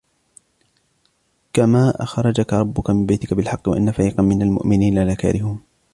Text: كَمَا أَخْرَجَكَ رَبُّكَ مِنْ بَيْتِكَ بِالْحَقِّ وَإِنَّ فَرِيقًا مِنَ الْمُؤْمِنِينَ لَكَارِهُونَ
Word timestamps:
كَمَا 1.53 1.93
أَخْرَجَكَ 2.03 2.53
رَبُّكَ 2.53 2.89
مِنْ 2.89 3.05
بَيْتِكَ 3.05 3.33
بِالْحَقِّ 3.33 3.69
وَإِنَّ 3.69 3.91
فَرِيقًا 3.91 4.23
مِنَ 4.23 4.41
الْمُؤْمِنِينَ 4.41 5.03
لَكَارِهُونَ 5.07 5.61